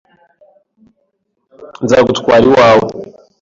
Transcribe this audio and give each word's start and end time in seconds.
Nzagutwara 1.83 2.43
iwawe. 2.49 2.87